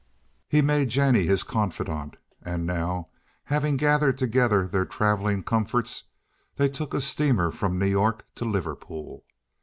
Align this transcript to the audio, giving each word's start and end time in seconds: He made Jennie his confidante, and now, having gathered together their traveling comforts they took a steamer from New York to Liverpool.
He 0.49 0.63
made 0.63 0.89
Jennie 0.89 1.27
his 1.27 1.43
confidante, 1.43 2.17
and 2.41 2.65
now, 2.65 3.05
having 3.43 3.77
gathered 3.77 4.17
together 4.17 4.67
their 4.67 4.83
traveling 4.83 5.43
comforts 5.43 6.05
they 6.55 6.69
took 6.69 6.95
a 6.95 7.01
steamer 7.01 7.51
from 7.51 7.77
New 7.77 7.85
York 7.85 8.25
to 8.33 8.45
Liverpool. 8.45 9.23